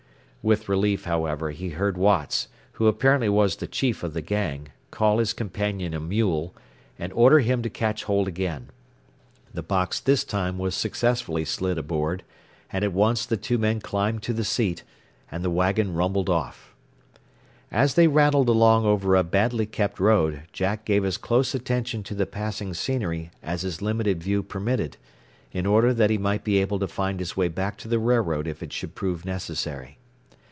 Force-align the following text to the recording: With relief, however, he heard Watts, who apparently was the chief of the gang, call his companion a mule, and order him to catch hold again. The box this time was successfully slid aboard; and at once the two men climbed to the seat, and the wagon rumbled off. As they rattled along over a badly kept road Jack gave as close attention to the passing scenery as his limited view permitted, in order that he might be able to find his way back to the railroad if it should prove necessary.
With 0.43 0.67
relief, 0.67 1.05
however, 1.05 1.51
he 1.51 1.69
heard 1.69 1.99
Watts, 1.99 2.47
who 2.71 2.87
apparently 2.87 3.29
was 3.29 3.55
the 3.55 3.67
chief 3.67 4.01
of 4.01 4.13
the 4.15 4.23
gang, 4.23 4.69
call 4.89 5.19
his 5.19 5.33
companion 5.33 5.93
a 5.93 5.99
mule, 5.99 6.55
and 6.97 7.13
order 7.13 7.41
him 7.41 7.61
to 7.61 7.69
catch 7.69 8.05
hold 8.05 8.27
again. 8.27 8.69
The 9.53 9.61
box 9.61 9.99
this 9.99 10.23
time 10.23 10.57
was 10.57 10.73
successfully 10.73 11.45
slid 11.45 11.77
aboard; 11.77 12.23
and 12.73 12.83
at 12.83 12.91
once 12.91 13.27
the 13.27 13.37
two 13.37 13.59
men 13.59 13.81
climbed 13.81 14.23
to 14.23 14.33
the 14.33 14.43
seat, 14.43 14.81
and 15.31 15.43
the 15.45 15.51
wagon 15.51 15.93
rumbled 15.93 16.27
off. 16.27 16.73
As 17.71 17.93
they 17.93 18.07
rattled 18.07 18.49
along 18.49 18.83
over 18.83 19.15
a 19.15 19.23
badly 19.23 19.67
kept 19.67 19.99
road 19.99 20.41
Jack 20.51 20.85
gave 20.85 21.05
as 21.05 21.17
close 21.17 21.53
attention 21.53 22.01
to 22.01 22.15
the 22.15 22.25
passing 22.25 22.73
scenery 22.73 23.29
as 23.43 23.61
his 23.61 23.79
limited 23.79 24.23
view 24.23 24.41
permitted, 24.41 24.97
in 25.51 25.67
order 25.67 25.93
that 25.93 26.09
he 26.09 26.17
might 26.17 26.43
be 26.43 26.57
able 26.57 26.79
to 26.79 26.87
find 26.87 27.19
his 27.19 27.37
way 27.37 27.47
back 27.47 27.77
to 27.77 27.87
the 27.87 27.99
railroad 27.99 28.47
if 28.47 28.63
it 28.63 28.73
should 28.73 28.95
prove 28.95 29.23
necessary. 29.23 29.99